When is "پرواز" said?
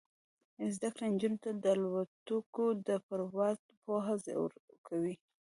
3.07-3.57